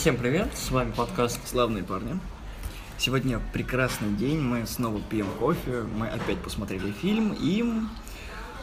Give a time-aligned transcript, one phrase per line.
[0.00, 2.18] Всем привет, с вами подкаст Славные парни.
[2.96, 7.62] Сегодня прекрасный день, мы снова пьем кофе, мы опять посмотрели фильм, и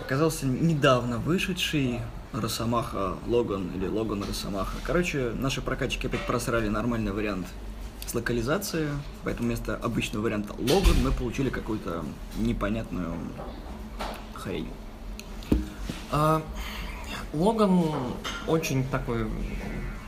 [0.02, 2.00] оказался недавно вышедший
[2.34, 4.78] Росомаха Логан или Логан Росомаха.
[4.84, 7.46] Короче, наши прокатчики опять просрали нормальный вариант
[8.08, 8.90] с локализацией,
[9.24, 12.04] поэтому вместо обычного варианта Логан мы получили какую-то
[12.40, 13.14] непонятную
[14.34, 14.70] хрень.
[16.12, 16.42] А,
[17.32, 17.84] Логан
[18.48, 19.28] очень такой,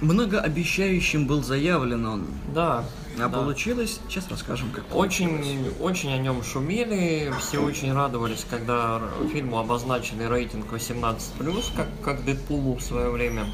[0.02, 2.86] Многообещающим был заявлен он, да,
[3.18, 3.30] а да.
[3.30, 5.74] получилось, сейчас расскажем, как Очень, получилось.
[5.82, 9.02] очень о нем шумели, все очень радовались, когда
[9.34, 13.46] фильму обозначили рейтинг 18+, как, как Дэдпулу в свое время.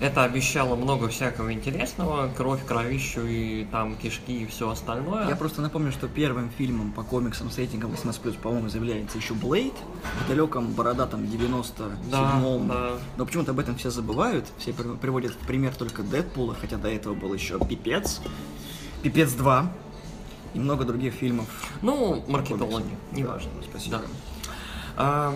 [0.00, 5.28] Это обещало много всякого интересного, кровь, кровищу и там кишки и все остальное.
[5.28, 9.74] Я просто напомню, что первым фильмом по комиксам с рейтингом 18+, по-моему, заявляется еще Блейд
[10.24, 12.68] в далеком бородатом 97-м.
[12.68, 12.90] Да, да.
[13.16, 16.88] Но почему-то об этом все забывают, все при- приводят в пример только Дэдпула, хотя до
[16.88, 18.20] этого был еще Пипец,
[19.02, 19.72] Пипец 2
[20.54, 21.46] и много других фильмов.
[21.82, 23.50] Ну, маркетологи, неважно.
[23.60, 23.98] Да, спасибо.
[23.98, 24.04] Да.
[24.96, 25.34] А,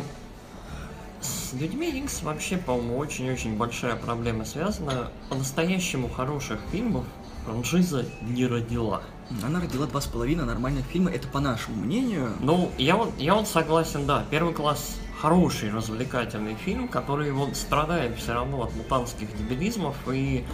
[1.20, 5.10] с людьми Икс вообще, по-моему, очень-очень большая проблема связана.
[5.28, 7.04] По-настоящему хороших фильмов
[7.44, 9.02] франшиза не родила.
[9.44, 12.32] Она родила два с половиной нормальных фильма, это по нашему мнению.
[12.40, 18.16] Ну, я вот, я вот согласен, да, первый класс хороший развлекательный фильм, который вот страдает
[18.16, 20.44] все равно от мутантских дебилизмов, и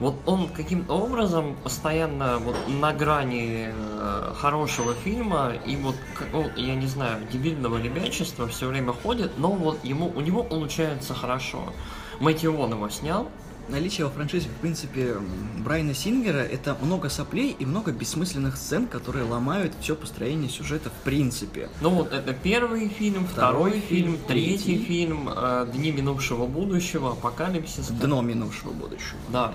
[0.00, 6.48] вот он каким-то образом постоянно вот на грани э, хорошего фильма и вот, как- ну,
[6.56, 11.72] я не знаю, дебильного ребячества все время ходит, но вот ему, у него получается хорошо.
[12.20, 13.28] Мэтью Вон его снял,
[13.70, 15.16] Наличие во франшизе, в принципе,
[15.58, 21.04] Брайана Сингера это много соплей и много бессмысленных сцен, которые ломают все построение сюжета в
[21.04, 21.68] принципе.
[21.82, 24.84] Ну вот это первый фильм, Второй второй, фильм, фильм, третий третий.
[24.86, 27.88] фильм, э, Дни минувшего будущего, Апокалипсис.
[27.88, 29.18] Дно минувшего будущего.
[29.28, 29.52] Да.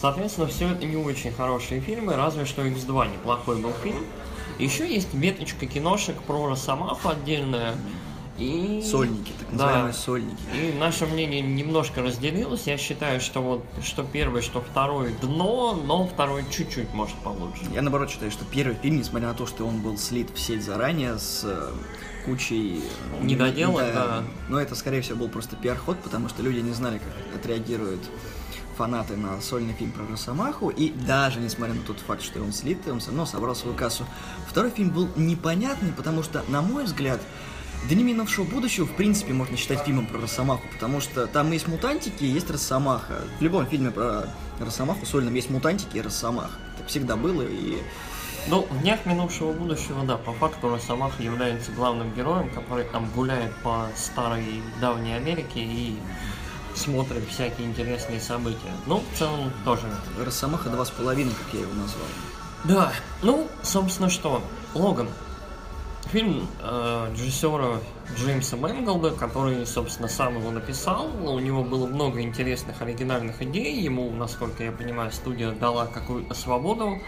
[0.00, 4.04] Соответственно, все это не очень хорошие фильмы, разве что X2 неплохой был фильм.
[4.58, 7.74] Еще есть веточка киношек про Росомаху отдельная.
[8.38, 8.82] И...
[8.90, 9.64] Сольники, так Да.
[9.64, 10.42] называемые сольники.
[10.54, 12.62] И наше мнение немножко разделилось.
[12.66, 17.64] Я считаю, что вот что первый, что второй дно, но второй чуть-чуть может получше.
[17.74, 20.64] Я наоборот считаю, что первый фильм, несмотря на то, что он был слит в сеть
[20.64, 21.70] заранее с э,
[22.24, 22.82] кучей...
[23.20, 24.22] э, Недоделок, да.
[24.48, 28.00] Но это, скорее всего, был просто пиар-ход, потому что люди не знали, как отреагируют
[28.80, 32.78] фанаты на сольный фильм про Росомаху, и даже несмотря на тот факт, что он слит,
[32.88, 34.06] он все равно собрал свою кассу.
[34.48, 37.20] Второй фильм был непонятный, потому что, на мой взгляд,
[37.88, 42.24] Дни минувшего будущего, в принципе, можно считать фильмом про Росомаху, потому что там есть мутантики,
[42.24, 43.22] есть Росомаха.
[43.38, 44.28] В любом фильме про
[44.60, 46.58] Росомаху сольном есть мутантики и Росомаха.
[46.76, 47.78] Так всегда было, и
[48.48, 53.54] Ну, в днях минувшего будущего, да, по факту Росомаха является главным героем, который там гуляет
[53.62, 55.96] по старой давней Америке и
[56.80, 58.72] смотрит всякие интересные события.
[58.86, 59.82] Ну, в целом тоже.
[60.18, 62.06] Росомаха два с половиной, как я его назвал.
[62.64, 62.92] Да,
[63.22, 64.42] ну, собственно, что?
[64.74, 65.08] Логан.
[66.06, 67.80] Фильм э, режиссера
[68.16, 71.08] Джеймса Мэнголда, который, собственно, сам его написал.
[71.22, 73.80] У него было много интересных оригинальных идей.
[73.80, 76.98] Ему, насколько я понимаю, студия дала какую-то свободу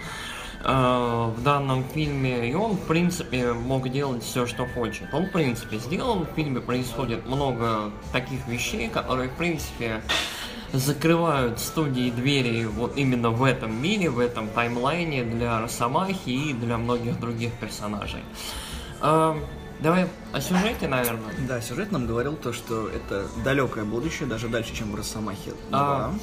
[0.65, 2.51] в данном фильме.
[2.51, 5.13] И он, в принципе, мог делать все, что хочет.
[5.13, 6.21] Он, в принципе, сделал.
[6.25, 10.03] В фильме происходит много таких вещей, которые, в принципе,
[10.73, 16.79] закрывают студии двери вот именно в этом мире, в этом таймлайне для Росомахи и для
[16.79, 18.23] многих других персонажей.
[19.83, 21.35] Давай о сюжете, наверное.
[21.49, 25.79] Да, сюжет нам говорил то, что это далекое будущее, даже дальше, чем в Росомахе 2.
[25.81, 26.15] А,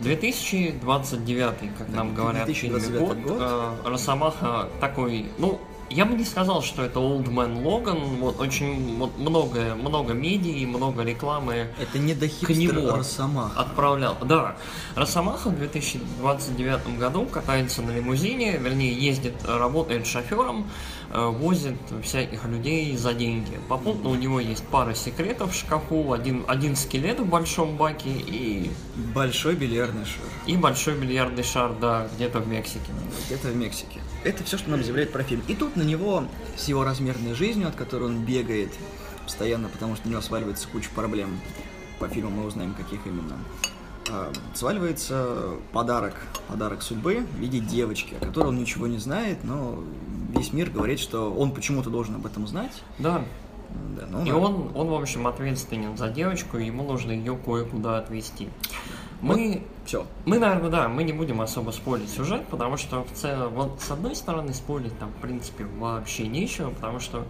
[0.00, 3.38] 2029, как нам говорят, в фильме 2029 год.
[3.38, 3.38] год.
[3.40, 5.58] А, Росомаха такой, ну,
[5.90, 8.18] я бы не сказал, что это Old Man Logan.
[8.18, 13.60] Вот очень вот много, много медий, много рекламы Это не до к нему Росомаха.
[13.60, 14.16] отправлял.
[14.22, 14.56] Да,
[14.94, 20.68] Росомаха в 2029 году катается на лимузине, вернее, ездит, работает шофером,
[21.12, 23.58] э, возит всяких людей за деньги.
[23.68, 28.70] Попутно у него есть пара секретов в шкафу, один, один скелет в большом баке и,
[29.14, 30.24] Большой бильярдный шар.
[30.46, 32.90] и большой бильярдный шар, да, где-то в Мексике.
[33.26, 34.00] Где-то в Мексике.
[34.26, 35.40] Это все, что нам заявляет про фильм.
[35.46, 36.24] И тут на него
[36.56, 38.72] с его размерной жизнью, от которой он бегает
[39.24, 41.38] постоянно, потому что у него сваливается куча проблем.
[42.00, 43.38] По фильму мы узнаем, каких именно.
[44.10, 46.14] А, сваливается подарок,
[46.48, 49.84] подарок судьбы в виде девочки, о которой он ничего не знает, но
[50.36, 52.82] весь мир говорит, что он почему-то должен об этом знать.
[52.98, 53.24] Да,
[53.96, 54.36] Да, ну, и да.
[54.36, 58.48] он, он, в общем, ответственен за девочку, и ему нужно ее кое-куда отвезти.
[59.22, 60.06] Мы Все.
[60.24, 63.90] Мы, наверное, да, мы не будем особо спорить сюжет, потому что в целом, вот с
[63.90, 67.24] одной стороны, спорить там, в принципе, вообще нечего, потому что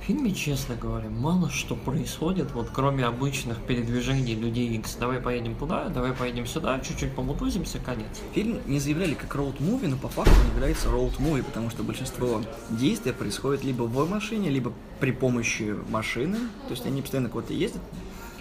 [0.00, 4.96] В фильме, честно говоря, мало что происходит, вот кроме обычных передвижений людей X.
[4.98, 8.22] Давай поедем туда, давай поедем сюда, чуть-чуть помутузимся, конец.
[8.32, 12.40] Фильм не заявляли как роуд-муви, но по факту он является роуд-муви, потому что большинство
[12.70, 16.38] действий происходит либо в машине, либо при помощи машины.
[16.68, 17.82] То есть они постоянно куда-то ездят,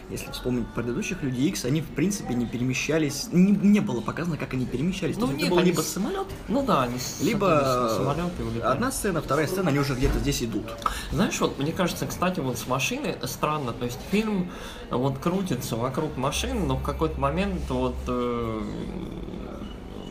[0.10, 4.54] если вспомнить предыдущих Людей Икс, они в принципе не перемещались, не, не было показано, как
[4.54, 5.18] они перемещались.
[5.18, 7.68] Ну, То есть нет, это был они либо с- самолет, Ну да, они либо садились
[7.68, 8.72] на самолет и улетали.
[8.74, 10.64] одна сцена, вторая сцена, они уже где-то здесь идут.
[11.12, 14.50] Знаешь, вот мне кажется, кстати, вот с машины странно, то есть фильм
[14.92, 17.96] вот крутится вокруг машин, но в какой-то момент вот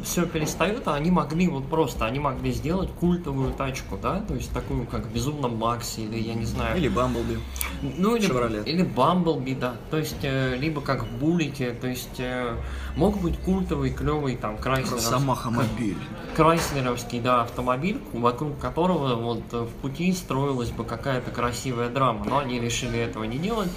[0.06, 4.52] все перестает, а они могли вот просто, они могли сделать культовую тачку, да, то есть
[4.52, 7.38] такую, как в Безумном Максе, или я не знаю, Или Бамблби.
[7.82, 8.64] ну или, Chevrolet.
[8.64, 12.56] или Бамблби, да, то есть э, либо как в Буллете, то есть э,
[12.96, 15.98] мог быть культовый, клевый там Крайслеровский, Росомаха мобиль.
[16.36, 22.60] Крайслеровский, да, автомобиль, вокруг которого вот в пути строилась бы какая-то красивая драма, но они
[22.60, 23.70] решили этого не делать.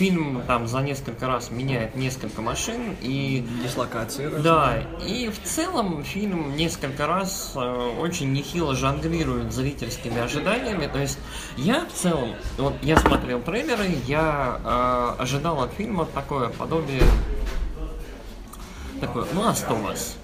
[0.00, 4.30] Фильм там за несколько раз меняет несколько машин и Дислокация.
[4.30, 7.60] да, и в целом фильм несколько раз э,
[8.00, 10.86] очень нехило жонглирует зрительскими ожиданиями.
[10.86, 11.18] То есть
[11.58, 17.02] я в целом, вот я смотрел трейлеры, я э, ожидал от фильма такое подобие
[19.02, 19.24] такое
[19.68, 20.16] of Us.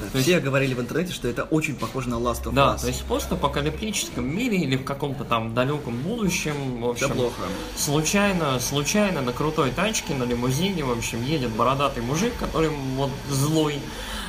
[0.00, 2.80] Да, То все говорили в интернете, что это очень похоже на Last of Да, Us.
[2.80, 7.42] то есть в постапокалиптическом мире или в каком-то там далеком будущем, в общем, плохо.
[7.76, 13.78] случайно, случайно на крутой тачке, на лимузине, в общем, едет бородатый мужик, который вот злой,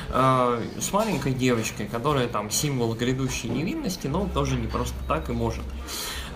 [0.10, 5.34] э, с маленькой девочкой, которая там символ грядущей невинности, но тоже не просто так и
[5.34, 5.64] может.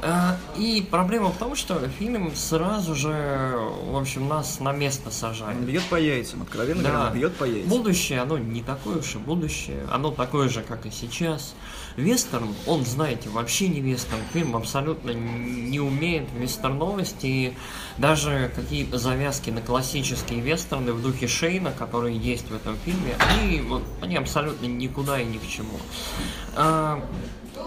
[0.02, 3.56] Э, И проблема в том, что фильм сразу же,
[3.92, 5.58] в общем, нас на место Он сажает.
[5.60, 6.92] бьет по яйцам, откровенно Да.
[6.92, 7.70] говоря, бьет по яйцам.
[7.70, 11.54] Будущее, оно не такое уж и будущее, оно такое же, как и сейчас.
[11.96, 14.22] Вестерн, он, знаете, вообще не вестерн.
[14.34, 17.26] Фильм абсолютно не умеет вестерновости.
[17.26, 17.54] И
[17.98, 23.62] даже какие-то завязки на классические вестерны в духе Шейна, которые есть в этом фильме, они,
[23.62, 25.80] вот, они абсолютно никуда и ни к чему.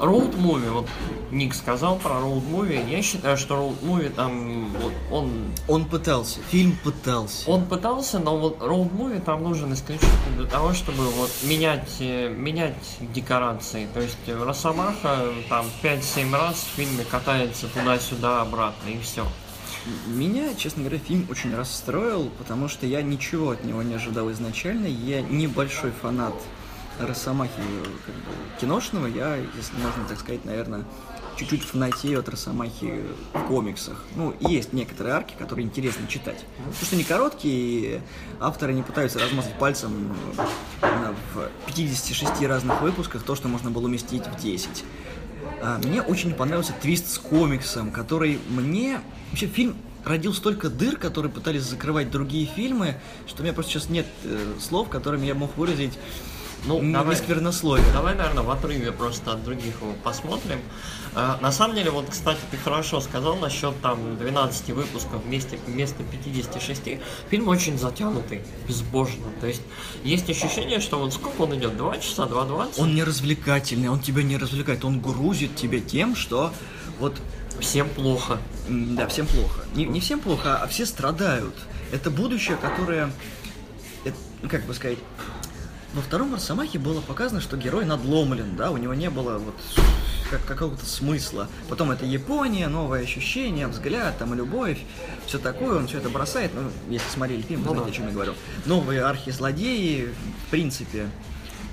[0.00, 0.88] Роуд муви, вот
[1.30, 2.80] Ник сказал про роуд муви.
[2.88, 5.30] Я считаю, что роуд муви там, вот, он
[5.68, 7.48] Он пытался, фильм пытался.
[7.50, 12.30] он пытался, но вот роуд муви там нужен исключительно для того, чтобы вот менять, э,
[12.30, 13.86] менять декорации.
[13.92, 19.26] То есть э, Росомаха там 5-7 раз в фильме катается туда-сюда, обратно, и все.
[20.06, 24.86] Меня, честно говоря, фильм очень расстроил, потому что я ничего от него не ожидал изначально.
[24.86, 26.34] Я небольшой фанат
[27.06, 27.52] Росомахи
[28.06, 29.06] как бы, киношного.
[29.06, 30.84] Я, если можно так сказать, наверное,
[31.36, 34.04] чуть-чуть фанатею от Росомахи в комиксах.
[34.14, 36.44] Ну, есть некоторые арки, которые интересно читать.
[36.58, 38.00] Потому что они короткие, и
[38.40, 40.14] авторы не пытаются размазать пальцем
[40.82, 44.84] э, в 56 разных выпусках то, что можно было уместить в 10.
[45.62, 49.00] А, Мне очень понравился твист с комиксом, который мне...
[49.30, 52.96] Вообще, фильм родил столько дыр, которые пытались закрывать другие фильмы,
[53.26, 55.98] что у меня просто сейчас нет э, слов, которыми я мог выразить
[56.66, 57.14] Ну, м, давай.
[57.14, 57.86] несквернословие.
[57.92, 60.60] Давай, наверное, в отрыве просто от других его посмотрим.
[61.14, 66.02] А, на самом деле, вот, кстати, ты хорошо сказал насчет там 12 выпусков вместе, вместо
[66.04, 66.98] 56.
[67.28, 69.26] Фильм очень затянутый, безбожно.
[69.40, 69.62] То есть,
[70.04, 71.76] есть ощущение, что вот сколько он идет?
[71.76, 72.74] 2 часа, 2.20?
[72.78, 76.52] Он не развлекательный, он тебя не развлекает, он грузит тебя тем, что
[76.98, 77.16] вот
[77.60, 78.38] Всем плохо.
[78.68, 79.64] Да, всем плохо.
[79.74, 81.54] Не, не всем плохо, а все страдают.
[81.92, 83.12] Это будущее, которое,
[84.04, 84.98] это, ну, как бы сказать,
[85.94, 89.54] во втором Росомахе было показано, что герой надломлен, да, у него не было вот
[90.30, 91.48] как, какого-то смысла.
[91.68, 94.78] Потом это Япония, новые ощущения, взгляд, там, любовь,
[95.26, 98.06] все такое, он все это бросает, ну, если смотрели фильм, вы Ну знаете, о чем
[98.06, 98.34] я говорю.
[98.66, 100.14] Новые архизлодеи,
[100.46, 101.08] в принципе.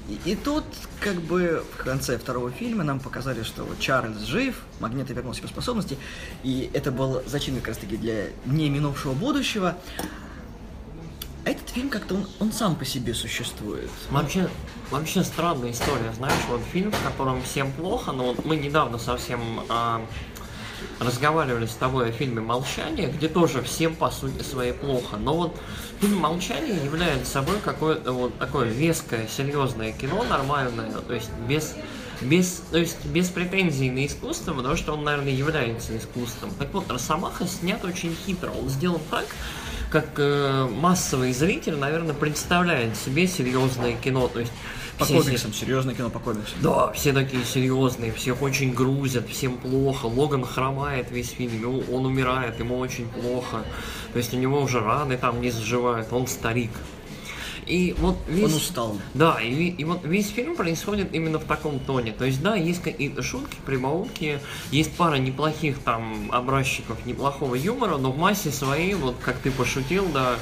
[0.09, 0.63] И, и тут,
[1.01, 5.47] как бы, в конце второго фильма нам показали, что вот Чарльз жив, Магнето вернул себе
[5.47, 5.97] способности,
[6.43, 9.77] и это был зачин как раз-таки для не минувшего будущего.
[11.47, 13.89] А Этот фильм как-то он, он сам по себе существует.
[14.09, 14.49] Вообще,
[14.91, 19.61] вообще странная история, знаешь, вот фильм, в котором всем плохо, но вот мы недавно совсем
[19.69, 20.05] а,
[20.99, 25.15] разговаривали с тобой о фильме «Молчание», где тоже всем, по сути своей, плохо.
[25.15, 25.57] Но вот
[26.01, 31.75] фильм «Молчание» является собой какое-то вот такое веское, серьезное кино, нормальное, то есть без
[32.19, 36.51] без, то есть без претензий на искусство, потому что он, наверное, является искусством.
[36.57, 38.49] Так вот, Росомаха снят очень хитро.
[38.49, 39.27] Он сделан так,
[39.89, 44.27] как э, массовый зритель, наверное, представляет себе серьезное кино.
[44.27, 44.51] То есть
[44.97, 46.57] По все- комиксам, серьезное кино по комиксам.
[46.61, 50.07] да, все такие серьезные, всех очень грузят, всем плохо.
[50.07, 53.63] Логан хромает весь фильм, он умирает, ему очень плохо.
[54.13, 56.71] То есть у него уже раны там не заживают, он старик.
[57.67, 58.45] И вот весь...
[58.45, 58.97] Он устал.
[59.13, 62.11] Да, и, и вот весь фильм происходит именно в таком тоне.
[62.11, 64.39] То есть, да, есть какие-то шутки, прибаутки,
[64.71, 70.05] есть пара неплохих там образчиков неплохого юмора, но в массе своей, вот как ты пошутил,
[70.13, 70.35] да,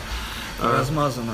[0.60, 1.34] э, размазано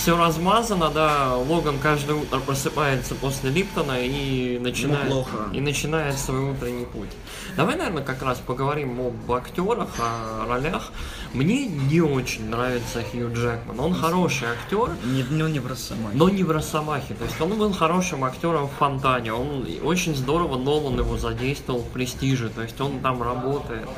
[0.00, 6.86] все размазано, да, Логан каждое утро просыпается после Липтона и начинает, и начинает свой утренний
[6.86, 7.10] путь.
[7.54, 10.90] Давай, наверное, как раз поговорим об актерах, о ролях.
[11.32, 13.78] Мне не очень нравится Хью Джекман.
[13.78, 14.90] Он хороший актер.
[15.04, 16.16] Не, но не в Росомахе.
[16.16, 17.14] Но не в Росомахе.
[17.14, 19.32] То есть он был хорошим актером в Фонтане.
[19.32, 22.48] Он очень здорово Нолан его задействовал в Престиже.
[22.48, 23.88] То есть он там работает.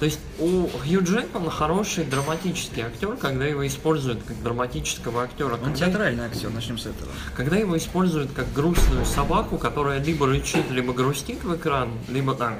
[0.00, 5.58] То есть у Хью Джекмана хороший драматический актер, когда его используют как драматического актера.
[5.62, 7.10] Он театральный актер, начнем с этого.
[7.36, 12.54] Когда его используют как грустную собаку, которая либо рычит, либо грустит в экран, либо так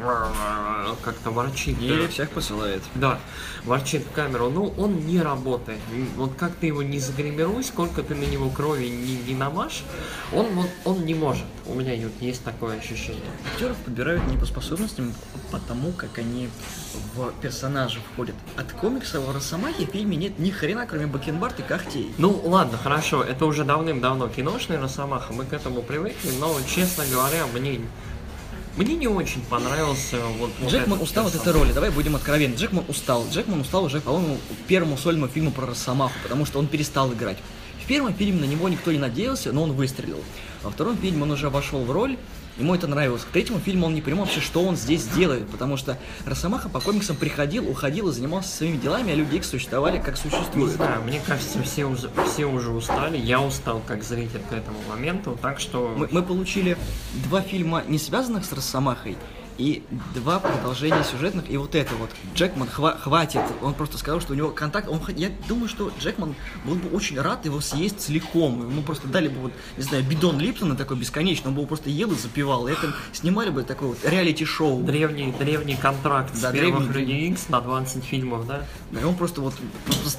[1.02, 1.80] как-то ворчит.
[1.80, 2.08] Или да.
[2.08, 2.82] всех посылает.
[2.94, 3.18] Да,
[3.64, 4.50] ворчит в камеру.
[4.50, 5.78] Ну, он не работает.
[6.16, 9.82] Вот как ты его не загримируй, сколько ты на него крови не, не намажь,
[10.32, 11.44] он, вот, он не может.
[11.66, 13.22] У меня есть такое ощущение.
[13.52, 16.50] Актеров подбирают не по способностям, а потому как они
[17.14, 18.34] в персонажи входят.
[18.56, 22.12] От комикса в Росомахе в фильме нет ни хрена, кроме бакенбард и когтей.
[22.18, 27.46] Ну, ладно, хорошо, это уже давным-давно киношный Росомаха, мы к этому привыкли, но, честно говоря,
[27.54, 27.80] мне
[28.80, 32.54] мне не очень понравился вот, вот Джекман устал от этой роли, давай будем откровенны.
[32.54, 33.26] Джекман устал.
[33.30, 37.36] Джекман устал уже, по-моему, первому сольному фильму про Росомаху, потому что он перестал играть.
[37.84, 40.20] В первом фильме на него никто не надеялся, но он выстрелил.
[40.62, 42.16] Во втором фильме он уже вошел в роль,
[42.58, 43.22] Ему это нравилось.
[43.22, 46.80] К третьему фильму он не понимал вообще, что он здесь делает, потому что Росомаха по
[46.80, 50.70] комиксам приходил, уходил и занимался своими делами, а Люди Икс существовали как существуют.
[50.70, 53.16] Не знаю, мне кажется, все уже, все уже устали.
[53.16, 55.94] Я устал как зритель к этому моменту, так что...
[55.96, 56.76] Мы, мы получили
[57.24, 59.16] два фильма, не связанных с Росомахой,
[59.60, 59.82] и
[60.14, 62.10] два продолжения сюжетных, и вот это вот.
[62.34, 66.34] Джекман хва- хватит, он просто сказал, что у него контакт, он, я думаю, что Джекман
[66.64, 70.38] был бы очень рад его съесть целиком, ему просто дали бы вот, не знаю, бидон
[70.38, 73.98] Липтона такой бесконечный, он бы просто ел и запивал, и это снимали бы такой вот
[74.02, 74.82] реалити-шоу.
[74.82, 78.64] Древний, древний контракт да, с древний, первых Людей Икс на 20 фильмов, да?
[78.92, 79.54] Да, и он просто вот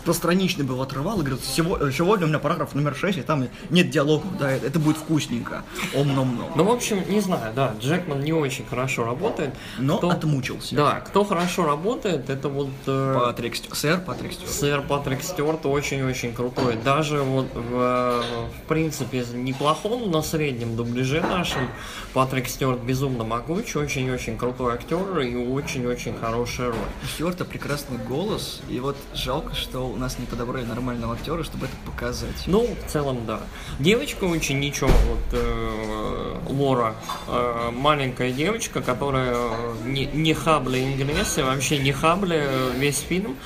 [0.05, 4.37] постраничный был отрывал и говорит, сегодня, у меня параграф номер 6, и там нет диалогов,
[4.37, 5.63] да, это будет вкусненько,
[5.95, 6.51] ом-ном-ном.
[6.55, 9.55] Ну, в общем, не знаю, да, Джекман не очень хорошо работает, работает.
[9.79, 10.75] Но кто, отмучился.
[10.75, 12.69] Да, кто хорошо работает, это вот...
[12.87, 14.51] Э, Патрик, сэр Патрик Стюарт.
[14.51, 16.77] Сэр Патрик Стюарт очень-очень крутой.
[16.83, 21.69] Даже вот в, в принципе неплохом, но среднем дубляже нашем
[22.13, 26.77] Патрик Стюарт безумно могучий, очень-очень крутой актер и очень-очень хорошая роль.
[27.03, 31.67] У Стюарта прекрасный голос, и вот жалко, что у нас не подобрали нормального актера, чтобы
[31.67, 32.43] это показать.
[32.47, 33.39] Ну, в целом, да.
[33.79, 36.95] Девочка очень ничего, вот э, Лора,
[37.27, 42.47] э, маленькая девочка, которая Э, не, не хабли ингрессы, вообще не хабли
[42.77, 43.37] весь фильм.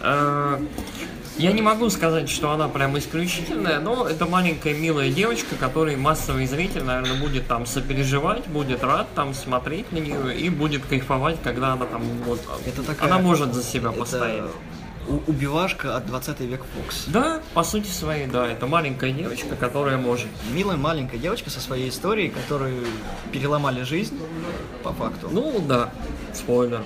[0.00, 0.58] Э,
[1.38, 6.46] я не могу сказать, что она прям исключительная, но это маленькая милая девочка, которой массовый
[6.46, 11.72] зритель, наверное, будет там сопереживать, будет рад там смотреть на нее и будет кайфовать, когда
[11.72, 12.40] она там вот...
[12.66, 13.98] Это такая, она может за себя это...
[13.98, 14.44] постоять
[15.26, 17.04] убивашка от 20 век Фокс.
[17.06, 18.46] Да, по сути своей, да.
[18.46, 20.28] Это маленькая девочка, которая может.
[20.52, 22.84] Милая маленькая девочка со своей историей, которую
[23.32, 24.18] переломали жизнь,
[24.82, 25.28] по факту.
[25.30, 25.90] Ну да,
[26.32, 26.82] спойлер.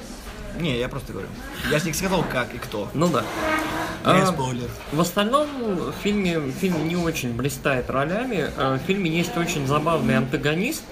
[0.61, 1.29] Не, я просто говорю.
[1.71, 2.89] Я не сказал, как и кто.
[2.95, 3.25] Ну да.
[4.05, 4.71] А, спойлер.
[4.93, 8.51] В остальном в фильме фильм не очень блистает ролями.
[8.57, 10.85] А, в фильме есть очень забавный антагонист.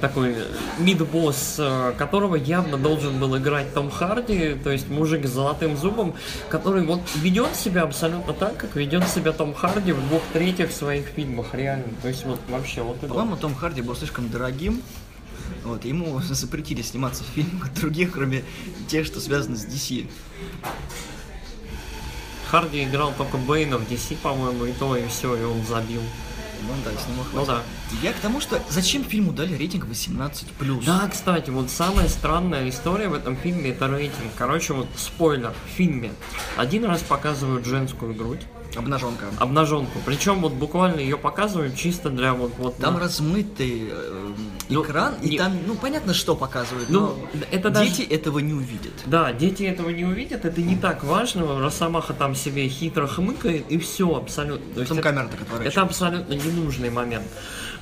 [0.00, 0.34] Такой
[0.78, 6.14] мидбосс, э, которого явно должен был играть Том Харди, то есть мужик с золотым зубом,
[6.48, 11.06] который вот ведет себя абсолютно так, как ведет себя Том Харди в двух третьих своих
[11.06, 11.92] фильмах, реально.
[12.00, 14.80] То есть вот вообще вот По-моему, Том Харди был слишком дорогим,
[15.64, 18.42] вот, ему запретили сниматься в фильмах других, кроме
[18.88, 20.08] тех, что связаны с DC.
[22.50, 26.02] Харди играл только Бэйна в DC, по-моему, и то, и все, и он забил.
[26.62, 27.62] Ну да, с него Ну да.
[28.02, 30.84] Я к тому, что зачем фильму дали рейтинг 18+.
[30.84, 34.32] Да, кстати, вот самая странная история в этом фильме это рейтинг.
[34.36, 36.12] Короче, вот спойлер, в фильме
[36.56, 38.42] один раз показывают женскую грудь,
[38.76, 39.26] Обнаженка.
[39.38, 39.98] Обнаженку.
[40.04, 42.52] Причем вот буквально ее показывают чисто для вот...
[42.58, 43.00] вот там на...
[43.00, 44.32] размытый э,
[44.68, 45.38] ну, экран, ну, и не...
[45.38, 48.14] там, ну, понятно, что показывают, ну, но это дети даже...
[48.14, 48.92] этого не увидят.
[49.06, 51.58] Да, дети этого не увидят, это не так важно.
[51.60, 54.84] Росомаха там себе хитро хмыкает, и все абсолютно.
[54.84, 55.68] Там камера-то, которая...
[55.68, 57.24] Это абсолютно ненужный момент.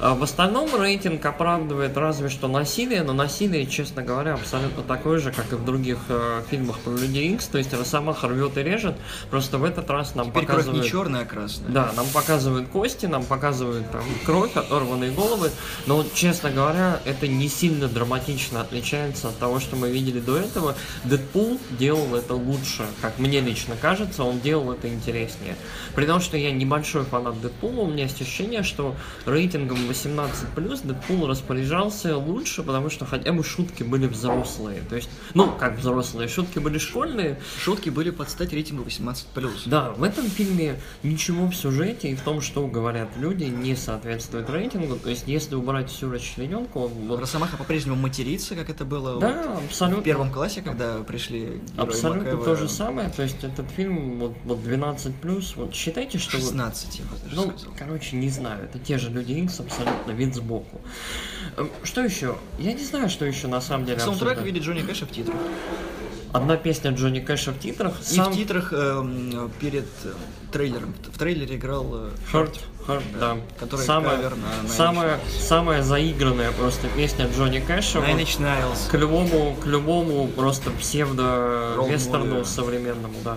[0.00, 5.32] А в остальном рейтинг оправдывает разве что насилие, но насилие, честно говоря, абсолютно такое же,
[5.32, 8.94] как и в других э, фильмах про Людей Икс, то есть Росомаха рвет и режет,
[9.28, 10.84] просто в этот раз нам Теперь показывают показывают...
[10.84, 11.70] Не черная, а красная.
[11.70, 15.50] Да, нам показывают кости, нам показывают там кровь, оторванные головы,
[15.86, 20.74] но честно говоря, это не сильно драматично отличается от того, что мы видели до этого.
[21.04, 25.56] Дэдпул делал это лучше, как мне лично кажется, он делал это интереснее.
[25.94, 28.94] При том, что я небольшой фанат Дэдпула, у меня есть ощущение, что
[29.26, 34.82] рейтингом 18+, Дэдпул распоряжался лучше, потому что хотя бы шутки были взрослые.
[34.88, 37.40] То есть, ну, как взрослые, шутки были школьные.
[37.62, 39.50] Шутки были под стать рейтингу 18+.
[39.66, 40.67] Да, в этом фильме
[41.02, 44.96] ничего в сюжете и в том, что говорят люди, не соответствует рейтингу.
[44.96, 46.88] То есть, если убрать всю расчлененку...
[46.88, 47.20] Вот...
[47.20, 50.00] Росомаха по-прежнему матерится, как это было да, вот абсолютно.
[50.00, 52.44] в первом классе, когда пришли Абсолютно Макаева.
[52.44, 53.10] то же самое.
[53.10, 56.38] То есть, этот фильм вот, вот 12+, вот считайте, что...
[56.38, 57.74] 16, я бы даже ну, сказал.
[57.78, 58.64] короче, не знаю.
[58.64, 60.80] Это те же Люди Икс, абсолютно вид сбоку.
[61.56, 62.36] Эм, Что еще?
[62.58, 65.36] Я не знаю, что еще на самом деле Саундтрек в виде Джонни Кэша в титрах.
[66.32, 68.00] Одна песня Джонни Кэша в титрах.
[68.00, 68.32] И Сам...
[68.32, 70.12] в титрах эм, перед э,
[70.52, 70.94] трейлером.
[71.12, 72.58] В трейлере играл э, Hurt,
[72.88, 73.36] Hurt, да.
[73.60, 77.98] Который самая, кавер на самая, самая заигранная просто песня Джонни Кэша.
[77.98, 78.90] Nine Inch Nails.
[78.90, 83.36] к любому, к любому просто псевдо-вестерну современному, да.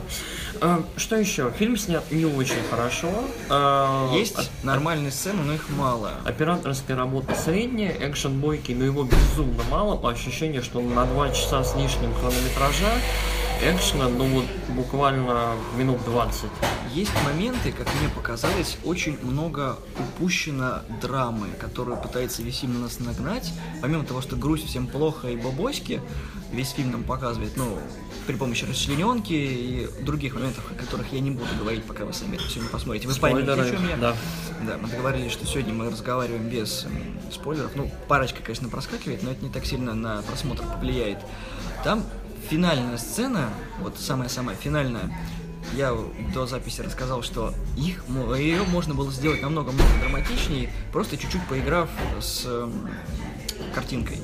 [0.62, 1.52] Э, Что еще?
[1.58, 3.10] Фильм снят не очень хорошо.
[3.50, 6.12] Э, Есть о- нормальные сцены, но их мало.
[6.26, 11.64] Операторская работа средняя, экшен бойкий, но его безумно мало, по ощущению, что на 2 часа
[11.64, 12.92] с лишним хронометража
[13.62, 16.50] экшена, ну вот буквально минут 20.
[16.94, 23.00] Есть моменты, как мне показалось, очень много упущено драмы, которую пытается весь фильм на нас
[23.00, 23.54] нагнать.
[23.82, 26.02] Помимо того, что грусть всем плохо и бабоськи,
[26.52, 27.78] весь фильм нам показывает, ну,
[28.28, 32.36] при помощи расчлененки и других моментов, о которых я не буду говорить, пока вы сами
[32.36, 33.08] это все не посмотрите.
[33.08, 33.98] Вы поймете, о Спойлеры, чем я.
[33.98, 34.16] да.
[34.68, 36.92] Да, мы договорились, что сегодня мы разговариваем без м,
[37.32, 37.72] спойлеров.
[37.76, 41.18] Ну, парочка, конечно, проскакивает, но это не так сильно на просмотр повлияет.
[41.84, 42.04] Там
[42.50, 45.12] финальная сцена, вот самая-самая финальная,
[45.74, 45.96] я
[46.34, 48.04] до записи рассказал, что их,
[48.38, 52.90] ее можно было сделать намного-много драматичнее, просто чуть-чуть поиграв с м,
[53.74, 54.18] картинкой.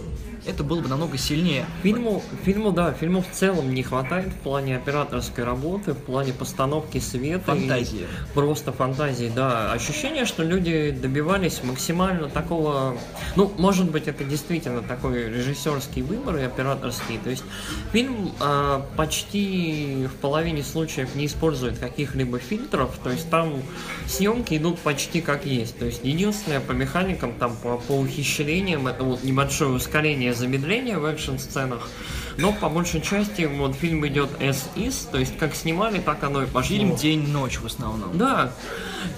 [0.47, 1.65] Это было бы намного сильнее.
[1.83, 6.99] Фильму, фильму, да, фильму в целом не хватает в плане операторской работы, в плане постановки
[6.99, 7.53] света.
[7.53, 8.07] Фантазии.
[8.33, 9.73] Просто фантазии, да.
[9.73, 12.97] Ощущение, что люди добивались максимально такого...
[13.35, 17.19] Ну, может быть, это действительно такой режиссерский выбор и операторский.
[17.23, 17.43] То есть
[17.91, 22.97] фильм а, почти в половине случаев не использует каких-либо фильтров.
[23.03, 23.61] То есть там
[24.07, 25.77] съемки идут почти как есть.
[25.77, 31.05] То есть единственное по механикам, там по, по ухищрениям, это вот небольшое ускорение замедление в
[31.05, 31.89] экшн-сценах.
[32.37, 36.43] Но по большей части вот фильм идет as is, то есть как снимали, так оно
[36.43, 36.61] и пошло.
[36.77, 38.15] Фильм день-ночь в основном.
[38.17, 38.51] Да.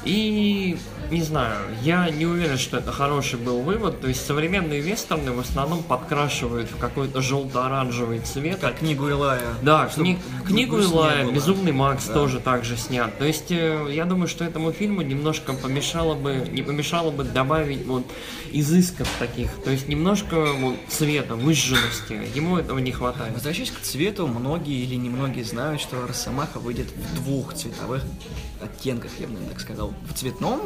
[0.05, 0.77] И
[1.11, 3.99] не знаю, я не уверен, что это хороший был вывод.
[3.99, 8.59] То есть современные вестерны в основном подкрашивают в какой-то желто-оранжевый цвет.
[8.59, 9.41] Как книгу Илая.
[9.63, 11.31] Да, кни- книгу грустнее Илая.
[11.31, 12.13] Безумный Макс Да.
[12.13, 13.17] тоже так же снят.
[13.17, 17.85] То есть э, я думаю, что этому фильму немножко помешало бы, не помешало бы добавить
[17.85, 18.05] вот
[18.51, 19.51] изысков таких.
[19.63, 22.19] То есть немножко вот, цвета, выжженности.
[22.35, 23.33] Ему этого не хватает.
[23.33, 28.03] Возвращаясь к цвету, многие или немногие знают, что Росомаха выйдет в двух цветовых
[28.61, 29.93] оттенках, я бы наверное, так сказал.
[30.09, 30.59] В цветном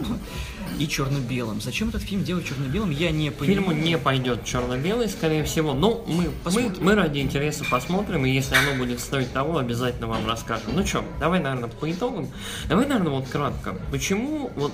[0.79, 1.61] и черно-белом.
[1.61, 3.59] Зачем этот фильм делать черно-белым, я не понимаю.
[3.59, 5.75] Фильму не пойдет черно-белый, скорее всего.
[5.75, 6.83] Но мы, мы, Посмотрим.
[6.83, 10.71] мы ради интереса посмотрим, и если оно будет стоить того, обязательно вам расскажем.
[10.73, 12.27] Ну что, давай, наверное, по итогам.
[12.67, 13.75] Давай, наверное, вот кратко.
[13.91, 14.73] Почему вот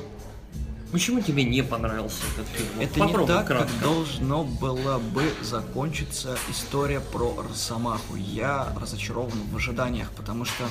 [0.91, 2.67] Почему тебе не понравился этот фильм?
[2.75, 3.67] Вот Это не попробуй так, кратко.
[3.71, 8.15] как должно было бы закончиться история про Росомаху.
[8.15, 10.63] Я разочарован в ожиданиях, потому что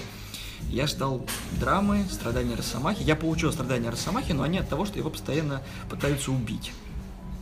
[0.71, 1.25] я ждал
[1.61, 3.03] драмы, страдания Росомахи.
[3.05, 6.73] Я получил страдания Росомахи, но они от того, что его постоянно пытаются убить.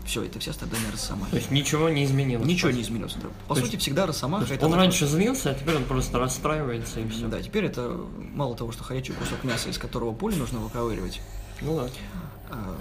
[0.05, 1.31] Все, это все страдания Росомахи.
[1.31, 2.47] То есть ничего не изменилось.
[2.47, 3.15] Ничего не изменилось.
[3.49, 5.77] По То сути, есть- всегда То Росомаха есть это он такой- раньше злился, а теперь
[5.77, 7.27] он просто расстраивается и все.
[7.27, 7.99] Да, теперь это
[8.35, 11.21] мало того, что горячий кусок мяса, из которого пули нужно выковыривать.
[11.63, 11.89] Ну да.
[12.51, 12.77] А,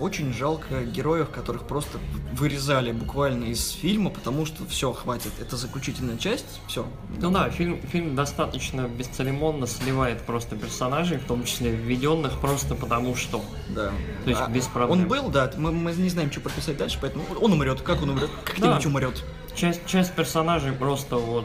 [0.00, 1.98] Очень жалко героев, которых просто
[2.32, 5.32] вырезали буквально из фильма, потому что все, хватит.
[5.40, 6.86] Это заключительная часть, все.
[7.20, 13.14] Ну да, фильм, фильм достаточно бесцеремонно сливает просто персонажей, в том числе введенных, просто потому
[13.14, 13.44] что.
[13.68, 13.90] Да.
[14.24, 15.02] То есть А без проблем.
[15.02, 17.82] Он был, да, мы, мы не знаем, что прописать дальше, поэтому он умрет.
[17.82, 18.30] Как он умрет?
[18.44, 18.88] Как-нибудь Да.
[18.88, 19.24] умрет.
[19.54, 21.44] Часть, часть персонажей просто вот.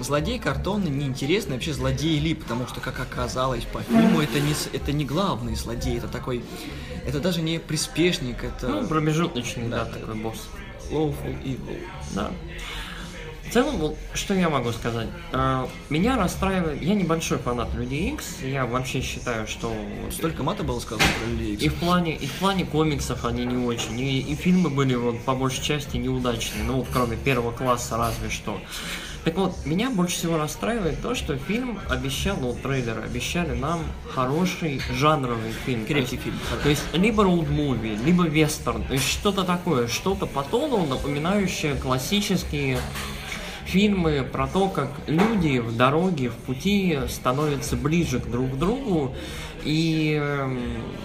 [0.00, 4.92] Злодей картонный неинтересный, вообще злодей Ли, потому что, как оказалось по фильму, это не, это
[4.92, 6.42] не главный злодей, это такой,
[7.06, 9.92] это даже не приспешник, это Ну, промежуточный, да, Да.
[9.98, 10.48] такой босс.
[10.90, 11.80] lawful evil.
[12.14, 12.30] Да.
[13.54, 15.06] Целом, что я могу сказать?
[15.32, 16.82] А, меня расстраивает...
[16.82, 18.42] Я небольшой фанат Людей Икс.
[18.42, 19.72] Я вообще считаю, что...
[20.10, 21.62] Столько мата было сказано про Людей Икс.
[21.62, 23.98] И в плане, и в плане комиксов они не очень.
[24.00, 26.64] И, и фильмы были вот, по большей части неудачные.
[26.64, 28.60] Ну, вот, кроме первого класса разве что.
[29.22, 34.82] Так вот, меня больше всего расстраивает то, что фильм обещал, ну, трейлеры обещали нам хороший
[34.90, 35.86] жанровый фильм.
[35.86, 36.38] Крепкий фильм.
[36.62, 38.82] То есть, либо роуд-муви, либо вестерн.
[38.82, 42.80] То есть, что-то такое, что-то по тону напоминающее классические
[43.64, 49.14] фильмы про то, как люди в дороге, в пути становятся ближе к друг другу
[49.64, 50.56] и э,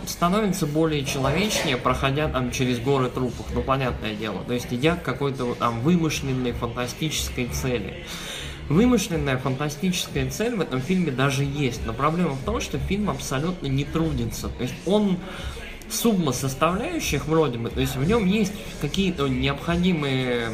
[0.06, 5.04] становятся более человечнее, проходя там через горы трупов, ну понятное дело, то есть идя к
[5.04, 8.04] какой-то там вымышленной фантастической цели.
[8.68, 13.66] Вымышленная фантастическая цель в этом фильме даже есть, но проблема в том, что фильм абсолютно
[13.68, 15.18] не трудится, то есть он
[15.90, 20.52] сумма составляющих вроде бы, то есть в нем есть какие-то необходимые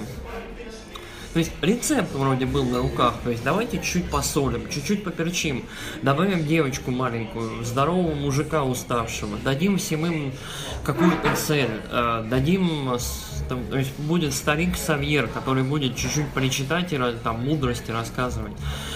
[1.35, 5.65] то есть рецепт вроде был на руках, то есть давайте чуть-чуть посолим, чуть-чуть поперчим,
[6.01, 10.31] добавим девочку маленькую, здорового мужика уставшего, дадим всем им
[10.85, 12.97] какую-то цель, э, дадим,
[13.49, 18.53] там, то есть будет старик Савьер, который будет чуть-чуть причитать и там мудрости рассказывать.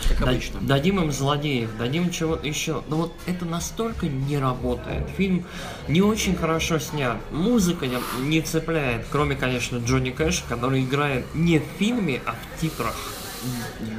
[0.08, 0.60] Как обычно.
[0.62, 2.82] Дадим им злодеев, дадим чего-то еще.
[2.88, 5.08] Но вот это настолько не работает.
[5.18, 5.46] Фильм
[5.88, 7.18] не очень хорошо снят.
[7.32, 7.88] Музыка
[8.22, 12.96] не цепляет, кроме, конечно, Джонни Кэша, который играет не в фильме, а в титрах.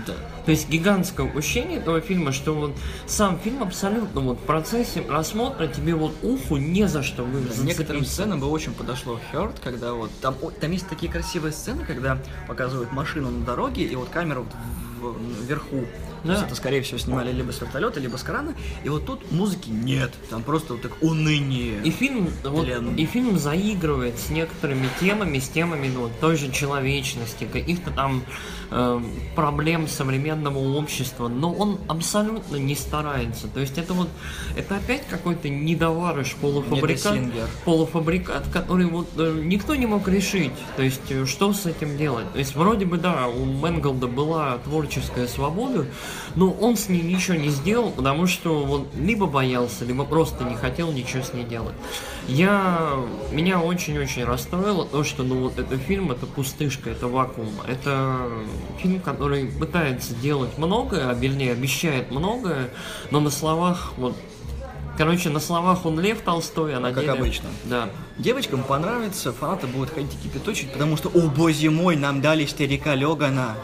[0.07, 0.14] Да.
[0.45, 5.66] То есть гигантское упущение этого фильма, что вот сам фильм абсолютно вот в процессе просмотра
[5.66, 9.95] тебе вот уху не за что вы да, Некоторым сценам бы очень подошло Хёрд, когда
[9.95, 14.40] вот там, там есть такие красивые сцены, когда показывают машину на дороге, и вот камера
[14.40, 15.14] вот
[15.47, 15.87] вверху
[16.25, 16.29] да.
[16.29, 18.55] То есть это, скорее всего, снимали либо с вертолета, либо с крана.
[18.85, 20.13] И вот тут музыки нет.
[20.29, 21.81] Там просто вот так уныние.
[21.83, 26.51] И фильм, вот, и фильм заигрывает с некоторыми темами, с темами ну, вот, той же
[26.51, 28.23] человечности, каких-то там
[28.71, 29.01] э,
[29.35, 31.29] проблем современного общества.
[31.29, 33.49] Но он абсолютно не старается.
[33.49, 34.09] То есть это вот,
[34.57, 37.19] это опять какой-то недоварыш, полуфабрикат,
[37.65, 40.53] полуфабрикат, который вот э, никто не мог решить.
[40.77, 42.31] То есть э, что с этим делать?
[42.33, 45.87] То есть вроде бы, да, у Менголда была творческая свобода,
[46.35, 50.55] но он с ней ничего не сделал, потому что он либо боялся, либо просто не
[50.55, 51.75] хотел ничего с ней делать.
[52.29, 52.96] Я...
[53.33, 57.55] Меня очень-очень расстроило то, что, ну, вот этот фильм, это пустышка, это вакуум.
[57.66, 58.29] Это
[58.79, 62.70] фильм, который пытается делать многое, а вернее, обещает многое,
[63.11, 64.16] но на словах, вот,
[65.01, 67.12] Короче, на словах он Лев Толстой, а на как деле...
[67.12, 67.49] обычно.
[67.64, 67.88] Да.
[68.18, 72.94] Девочкам понравится, фанаты будут ходить и кипяточить, потому что, о боже мой, нам дали старика
[72.94, 73.57] Легана.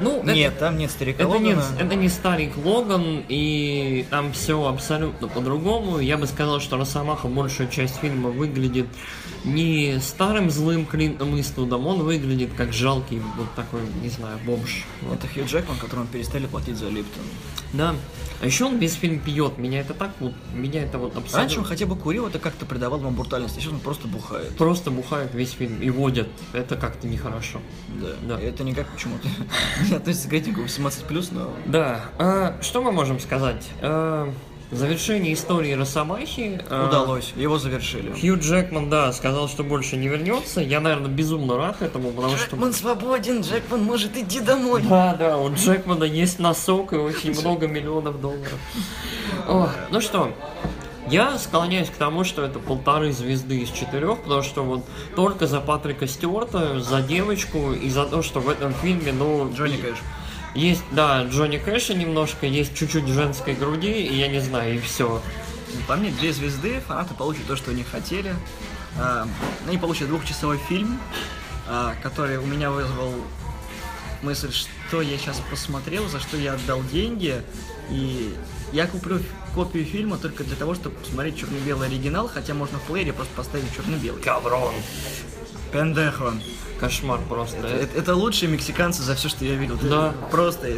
[0.00, 1.64] Ну, нет, это, там нет старика это Логана.
[1.76, 5.98] Не, это не старик Логан, и там все абсолютно по-другому.
[5.98, 8.86] Я бы сказал, что Росомаха большая часть фильма выглядит
[9.44, 14.84] не старым злым Клинтом Иствудом, он выглядит как жалкий, вот такой, не знаю, бомж.
[15.02, 15.18] Вот.
[15.18, 17.22] Это Хью Джекман, которому перестали платить за Липтон.
[17.72, 17.94] Да.
[18.40, 19.58] А еще он весь фильм пьет.
[19.58, 21.38] Меня это так вот, меня это вот абсолютно...
[21.38, 24.56] Раньше он хотя бы курил, это как-то придавало ему брутальность, сейчас он просто бухает.
[24.56, 26.28] Просто бухает весь фильм и водят.
[26.52, 27.60] Это как-то нехорошо.
[28.00, 28.08] Да.
[28.22, 28.40] да.
[28.40, 31.50] Это никак почему-то не относится к рейтингу 18+, но...
[31.66, 32.00] Да.
[32.18, 33.68] А, что мы можем сказать?
[33.80, 34.32] А,
[34.70, 36.60] Завершение истории Росомахи...
[36.68, 38.12] Э, Удалось, э, его завершили.
[38.12, 40.60] Хью Джекман, да, сказал, что больше не вернется.
[40.60, 42.56] Я, наверное, безумно рад этому, потому Джекман что...
[42.56, 44.82] Джекман свободен, Джекман может идти домой.
[44.82, 48.58] Да, да, у Джекмана есть носок и очень много миллионов долларов.
[49.46, 50.34] О, ну что,
[51.10, 54.84] я склоняюсь к тому, что это полторы звезды из четырех, потому что вот
[55.16, 59.52] только за Патрика Стюарта, за девочку и за то, что в этом фильме, ну...
[59.54, 59.98] Джонни Кэш.
[60.54, 65.20] Есть, да, Джонни Кэша немножко, есть чуть-чуть женской груди, и я не знаю, и все.
[65.86, 68.34] По мне, две звезды, фанаты получат то, что они хотели.
[68.98, 69.26] А,
[69.66, 70.98] они получат двухчасовой фильм,
[71.68, 73.12] а, который у меня вызвал
[74.22, 77.42] мысль, что я сейчас посмотрел, за что я отдал деньги,
[77.90, 78.34] и
[78.72, 79.20] я куплю
[79.54, 83.74] копию фильма только для того, чтобы посмотреть черно-белый оригинал, хотя можно в плеере просто поставить
[83.74, 84.22] черно-белый.
[84.22, 84.74] Каврон.
[85.72, 86.34] Пендехо.
[86.80, 87.66] Кошмар просто.
[87.66, 89.78] Это, это лучшие мексиканцы за все, что я видел.
[89.82, 90.14] Да.
[90.30, 90.68] Просто.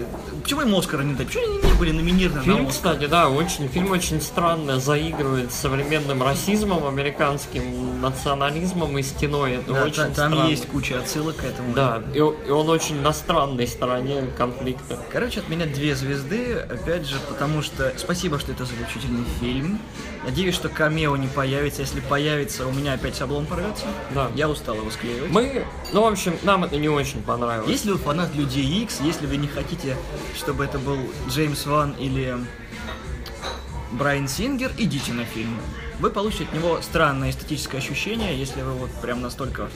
[0.43, 1.27] Почему им Оскара не дали?
[1.27, 6.23] Почему они были номинированы Фильм, на кстати, да, очень, фильм очень странно заигрывает с современным
[6.23, 9.55] расизмом, американским национализмом и стеной.
[9.55, 10.49] Это да, очень там странно.
[10.49, 11.73] есть куча отсылок к этому.
[11.73, 14.99] Да, и, и он очень на странной стороне конфликта.
[15.11, 19.81] Короче, от меня две звезды, опять же, потому что спасибо, что это заключительный фильм.
[20.25, 21.81] Надеюсь, что камео не появится.
[21.81, 23.87] Если появится, у меня опять шаблон порвется.
[24.15, 24.31] Да.
[24.35, 25.31] Я устал его склеивать.
[25.31, 25.65] Мы,
[25.95, 27.71] ну, в общем, нам это не очень понравилось.
[27.71, 29.97] Если вы фанат Людей X, если вы не хотите,
[30.37, 30.99] чтобы это был
[31.31, 32.37] Джеймс Ван или
[33.93, 35.57] Брайан Сингер, идите на фильм.
[36.01, 39.71] Вы получите от него странное эстетическое ощущение, если вы вот прям настолько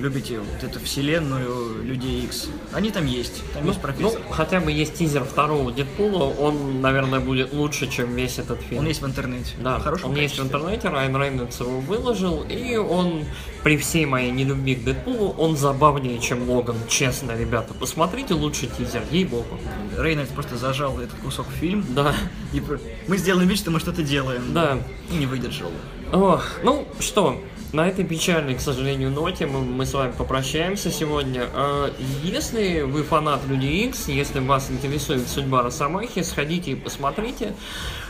[0.00, 3.42] любите вот эту вселенную Людей Икс, они там есть.
[3.52, 4.20] Там Ну, есть профессор.
[4.26, 8.80] ну, хотя бы есть тизер второго Дэдпула, он, наверное, будет лучше, чем весь этот фильм.
[8.80, 9.52] Он есть в интернете.
[9.60, 10.58] Да, В хорошем он есть в качестве.
[10.60, 13.24] интернете, Райан Рейнольдс его выложил, и он,
[13.62, 16.76] при всей моей нелюбви к Дэдпулу, он забавнее, чем Логан.
[16.88, 19.58] Честно, ребята, посмотрите лучше тизер, ей-богу.
[19.98, 21.84] Рейнольдс просто зажал этот кусок в фильм.
[21.90, 22.14] Да,
[22.52, 22.62] И
[23.08, 24.52] мы сделаем вид, что мы что-то делаем.
[24.52, 24.78] да.
[25.10, 25.70] И не выдержал.
[26.12, 27.40] Ох, ну что,
[27.74, 31.48] на этой печальной, к сожалению, ноте мы, мы с вами попрощаемся сегодня.
[31.52, 37.52] А, Если вы фанат Люди Икс, если вас интересует судьба Росомахи, сходите и посмотрите.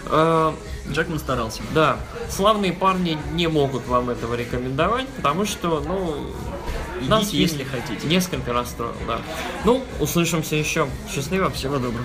[0.07, 0.55] А,
[0.91, 1.63] Джекман старался.
[1.75, 1.97] Да,
[2.29, 6.27] славные парни не могут вам этого рекомендовать, потому что, ну,
[7.09, 8.07] нас Идите, если хотите.
[8.07, 9.19] несколько расстроил, да.
[9.65, 10.87] Ну, услышимся еще.
[11.13, 12.05] Счастливо, всего доброго.